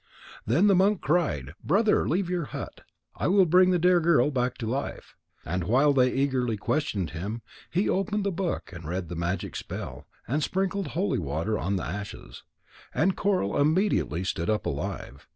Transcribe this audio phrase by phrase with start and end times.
[0.47, 2.81] Then the monk cried: "Brother, leave your hut.
[3.15, 7.43] I will bring the dear girl back to life." And while they eagerly questioned him,
[7.69, 11.85] he opened the book, and read the magic spell, and sprinkled holy water on the
[11.85, 12.41] ashes.
[12.95, 15.27] And Coral immediately stood up, alive.